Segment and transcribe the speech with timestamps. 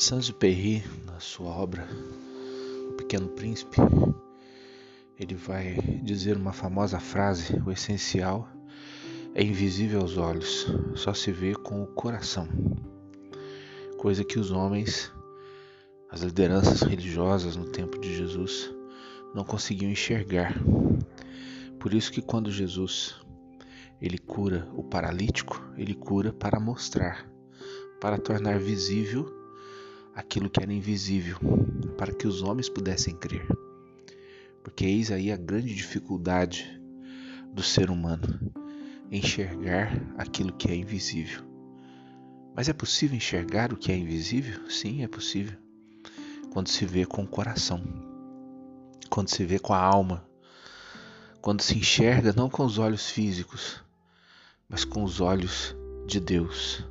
[0.00, 1.86] Saint-Exupéry, na sua obra
[2.88, 3.76] O Pequeno Príncipe,
[5.18, 8.48] ele vai dizer uma famosa frase: o essencial
[9.34, 12.48] é invisível aos olhos, só se vê com o coração.
[13.98, 15.12] Coisa que os homens,
[16.10, 18.74] as lideranças religiosas no tempo de Jesus,
[19.34, 20.54] não conseguiam enxergar.
[21.78, 23.20] Por isso que quando Jesus
[24.00, 27.30] ele cura o paralítico, ele cura para mostrar,
[28.00, 29.39] para tornar visível
[30.20, 31.38] aquilo que era invisível,
[31.96, 33.46] para que os homens pudessem crer.
[34.62, 36.80] Porque eis aí a grande dificuldade
[37.52, 38.38] do ser humano,
[39.10, 41.42] enxergar aquilo que é invisível.
[42.54, 44.70] Mas é possível enxergar o que é invisível?
[44.70, 45.58] Sim, é possível.
[46.52, 47.82] Quando se vê com o coração,
[49.08, 50.28] quando se vê com a alma,
[51.40, 53.82] quando se enxerga não com os olhos físicos,
[54.68, 55.74] mas com os olhos
[56.06, 56.84] de Deus.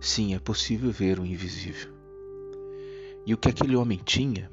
[0.00, 1.93] Sim, é possível ver o invisível.
[3.26, 4.50] E o que aquele homem tinha,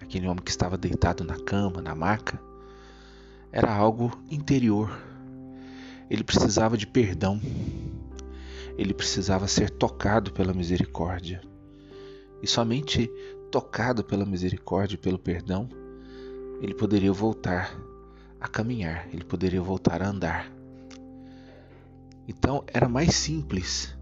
[0.00, 2.40] aquele homem que estava deitado na cama, na maca,
[3.52, 4.90] era algo interior.
[6.08, 7.40] Ele precisava de perdão.
[8.76, 11.40] Ele precisava ser tocado pela misericórdia.
[12.42, 13.10] E somente
[13.50, 15.68] tocado pela misericórdia e pelo perdão,
[16.60, 17.72] ele poderia voltar
[18.40, 20.50] a caminhar, ele poderia voltar a andar.
[22.26, 23.96] Então era mais simples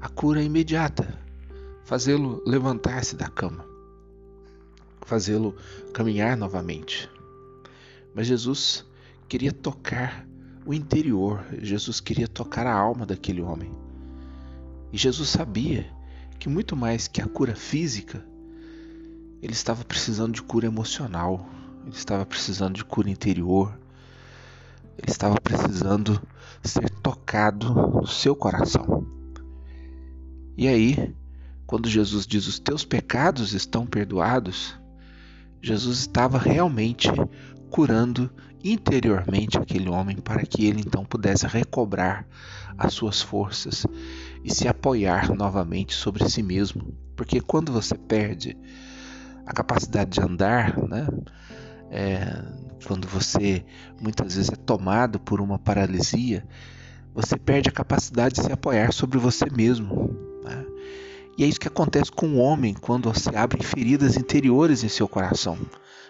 [0.00, 1.23] a cura imediata
[1.84, 3.64] fazê-lo levantar-se da cama,
[5.02, 5.54] fazê-lo
[5.92, 7.08] caminhar novamente.
[8.14, 8.84] Mas Jesus
[9.28, 10.26] queria tocar
[10.66, 13.70] o interior, Jesus queria tocar a alma daquele homem.
[14.92, 15.86] E Jesus sabia
[16.38, 18.24] que muito mais que a cura física,
[19.42, 21.46] ele estava precisando de cura emocional,
[21.84, 23.78] ele estava precisando de cura interior,
[24.96, 26.20] ele estava precisando
[26.62, 29.06] ser tocado no seu coração.
[30.56, 31.14] E aí,
[31.66, 34.78] quando Jesus diz os teus pecados estão perdoados,
[35.62, 37.08] Jesus estava realmente
[37.70, 38.30] curando
[38.62, 42.26] interiormente aquele homem para que ele então pudesse recobrar
[42.78, 43.86] as suas forças
[44.42, 46.94] e se apoiar novamente sobre si mesmo.
[47.16, 48.56] Porque quando você perde
[49.46, 51.06] a capacidade de andar, né?
[51.90, 52.42] É,
[52.86, 53.64] quando você
[54.00, 56.44] muitas vezes é tomado por uma paralisia,
[57.14, 60.23] você perde a capacidade de se apoiar sobre você mesmo.
[61.36, 65.08] E é isso que acontece com o homem quando se abrem feridas interiores em seu
[65.08, 65.58] coração.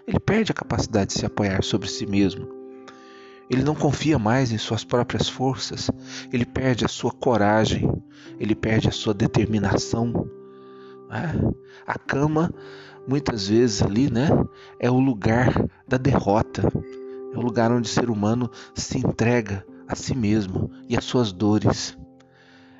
[0.06, 2.46] Ele perde a capacidade de se apoiar sobre si mesmo.
[3.48, 5.90] Ele não confia mais em suas próprias forças.
[6.32, 7.90] Ele perde a sua coragem.
[8.38, 10.28] Ele perde a sua determinação.
[11.08, 11.34] Né?
[11.86, 12.52] A cama,
[13.06, 14.28] muitas vezes ali, né,
[14.78, 15.52] é o lugar
[15.86, 16.62] da derrota.
[17.32, 21.32] É o lugar onde o ser humano se entrega a si mesmo e às suas
[21.32, 21.96] dores.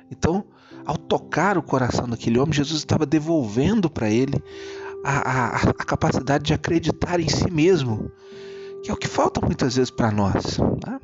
[0.09, 0.45] Então,
[0.85, 4.41] ao tocar o coração daquele homem, Jesus estava devolvendo para ele
[5.03, 8.11] a, a, a, capacidade de acreditar em si mesmo,
[8.83, 10.57] que é o que falta muitas vezes para nós.
[10.57, 10.99] Né?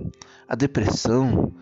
[0.47, 1.53] A depressão,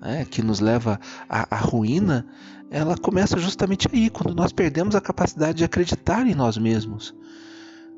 [0.00, 2.26] né, que nos leva à, à ruína,
[2.70, 7.14] ela começa justamente aí, quando nós perdemos a capacidade de acreditar em nós mesmos,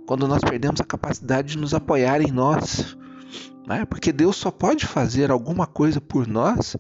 [0.07, 2.97] quando nós perdemos a capacidade de nos apoiar em nós,
[3.67, 3.85] né?
[3.85, 6.77] porque Deus só pode fazer alguma coisa por nós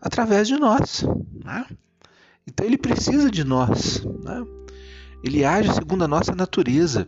[0.00, 1.04] através de nós.
[1.44, 1.64] Né?
[2.48, 4.02] Então ele precisa de nós.
[4.24, 4.46] Né?
[5.22, 7.06] Ele age segundo a nossa natureza.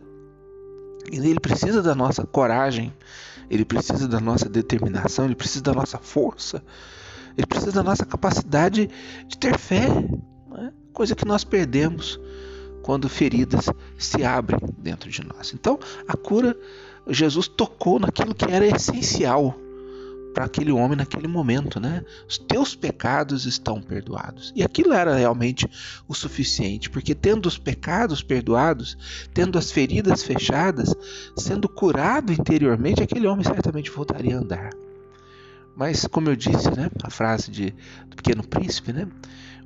[1.11, 2.93] E ele precisa da nossa coragem,
[3.49, 6.63] ele precisa da nossa determinação, ele precisa da nossa força,
[7.35, 8.87] ele precisa da nossa capacidade
[9.27, 9.89] de ter fé,
[10.51, 10.71] né?
[10.93, 12.19] coisa que nós perdemos
[12.83, 13.65] quando feridas
[13.97, 15.53] se abrem dentro de nós.
[15.55, 16.55] Então, a cura,
[17.07, 19.57] Jesus tocou naquilo que era essencial
[20.33, 22.03] para aquele homem naquele momento, né?
[22.27, 24.51] Os teus pecados estão perdoados.
[24.55, 25.67] E aquilo era realmente
[26.07, 28.97] o suficiente, porque tendo os pecados perdoados,
[29.33, 30.93] tendo as feridas fechadas,
[31.35, 34.69] sendo curado interiormente, aquele homem certamente voltaria a andar.
[35.75, 37.73] Mas, como eu disse, né, a frase de,
[38.07, 39.07] do Pequeno Príncipe, né,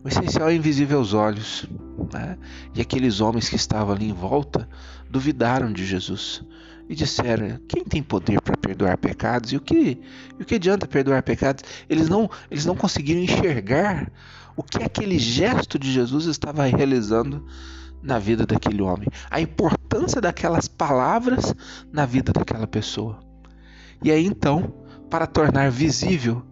[0.03, 1.67] o essencial é invisível aos olhos.
[2.13, 2.37] Né?
[2.75, 4.69] E aqueles homens que estavam ali em volta
[5.09, 6.43] duvidaram de Jesus
[6.87, 9.51] e disseram: Quem tem poder para perdoar pecados?
[9.51, 10.01] E o que,
[10.39, 11.63] e o que adianta perdoar pecados?
[11.89, 14.11] Eles não, eles não conseguiram enxergar
[14.55, 17.45] o que aquele gesto de Jesus estava realizando
[18.01, 21.55] na vida daquele homem, a importância daquelas palavras
[21.91, 23.19] na vida daquela pessoa.
[24.03, 24.73] E aí então,
[25.09, 26.43] para tornar visível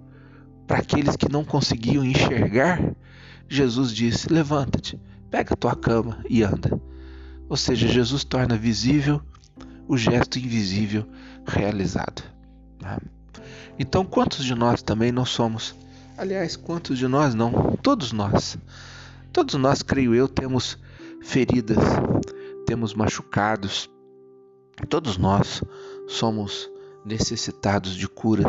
[0.66, 2.96] para aqueles que não conseguiam enxergar,
[3.48, 5.00] Jesus disse: Levanta-te,
[5.30, 6.82] pega a tua cama e anda.
[7.48, 9.22] Ou seja, Jesus torna visível
[9.88, 11.06] o gesto invisível
[11.46, 12.24] realizado.
[12.82, 12.98] Né?
[13.78, 15.76] Então, quantos de nós também não somos?
[16.18, 17.76] Aliás, quantos de nós não?
[17.82, 18.58] Todos nós.
[19.32, 20.78] Todos nós, creio eu, temos
[21.22, 21.78] feridas,
[22.66, 23.90] temos machucados.
[24.90, 25.64] Todos nós
[26.08, 26.70] somos
[27.06, 28.46] necessitados de curas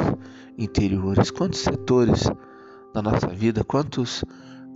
[0.59, 1.31] interiores.
[1.31, 2.25] Quantos setores
[2.93, 4.25] da nossa vida, quantos,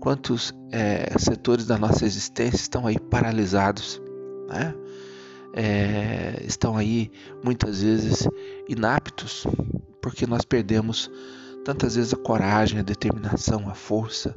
[0.01, 4.01] quantos é, setores da nossa existência estão aí paralisados,
[4.49, 4.75] né?
[5.55, 7.11] É, estão aí
[7.43, 8.29] muitas vezes
[8.69, 9.47] inaptos,
[10.01, 11.11] porque nós perdemos
[11.65, 14.35] tantas vezes a coragem, a determinação, a força,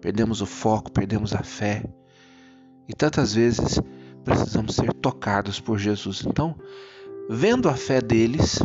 [0.00, 1.84] perdemos o foco, perdemos a fé.
[2.88, 3.80] E tantas vezes
[4.24, 6.24] precisamos ser tocados por Jesus.
[6.26, 6.56] Então,
[7.28, 8.58] vendo a fé deles,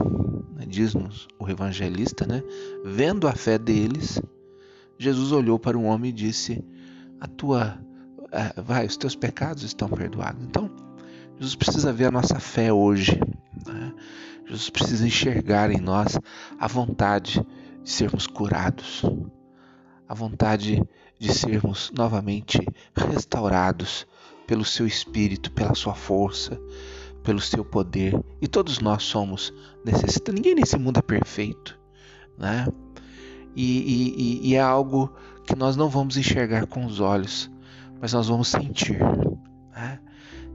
[0.56, 2.44] né, diz-nos o evangelista, né?
[2.84, 4.22] Vendo a fé deles,
[4.98, 6.63] Jesus olhou para o homem e disse:
[7.19, 7.80] "A tua
[8.31, 10.44] é, vai, os teus pecados estão perdoados".
[10.44, 10.69] Então,
[11.39, 13.19] Jesus precisa ver a nossa fé hoje.
[13.66, 13.94] Né?
[14.45, 16.18] Jesus precisa enxergar em nós
[16.60, 17.45] a vontade
[17.84, 19.04] de sermos curados,
[20.07, 20.84] a vontade
[21.19, 22.60] de sermos novamente
[22.95, 24.07] restaurados
[24.48, 26.60] pelo seu espírito, pela sua força,
[27.24, 28.19] pelo seu poder.
[28.42, 29.54] E todos nós somos
[29.86, 30.34] necessitados.
[30.34, 31.78] Ninguém nesse mundo é perfeito,
[32.38, 32.68] né?
[33.56, 35.13] E, e, e é algo
[35.45, 37.50] que nós não vamos enxergar com os olhos,
[38.00, 39.00] mas nós vamos sentir.
[39.75, 40.00] Né?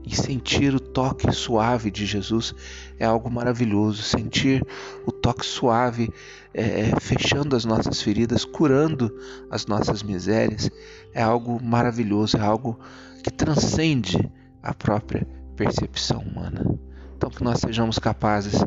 [0.05, 2.53] E sentir o toque suave de Jesus
[2.99, 4.03] é algo maravilhoso.
[4.03, 4.65] Sentir
[5.05, 6.11] o toque suave
[6.53, 9.15] é, é, fechando as nossas feridas, curando
[9.49, 10.69] as nossas misérias,
[11.13, 12.79] é algo maravilhoso, é algo
[13.23, 14.29] que transcende
[14.61, 16.79] a própria percepção humana.
[17.15, 18.61] Então, que nós sejamos capazes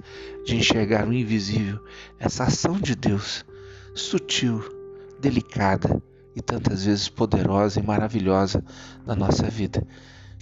[0.45, 1.79] de enxergar o invisível,
[2.19, 3.45] essa ação de Deus
[3.95, 4.65] sutil,
[5.21, 6.03] delicada
[6.35, 8.65] e tantas vezes poderosa e maravilhosa
[9.07, 9.87] na nossa vida.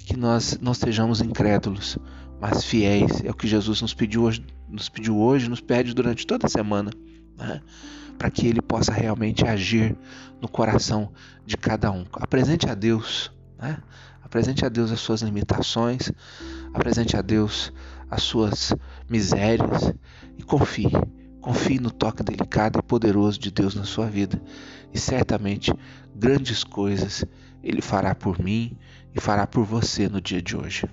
[0.05, 1.99] Que nós não sejamos incrédulos,
[2.41, 3.23] mas fiéis.
[3.25, 6.51] É o que Jesus nos pediu hoje, nos pediu hoje, nos pede durante toda a
[6.51, 6.91] semana,
[7.37, 7.61] né?
[8.17, 9.97] para que Ele possa realmente agir
[10.41, 11.11] no coração
[11.45, 12.05] de cada um.
[12.13, 13.79] Apresente a Deus, né?
[14.23, 16.13] apresente a Deus as suas limitações,
[16.73, 17.73] apresente a Deus
[18.11, 18.73] as suas
[19.09, 19.93] misérias
[20.39, 20.91] e confie
[21.45, 24.41] Confie no toque delicado e poderoso de Deus na sua vida
[24.95, 25.71] e certamente
[26.15, 27.25] grandes coisas
[27.63, 28.77] Ele fará por mim
[29.15, 30.87] e fará por você no dia de hoje.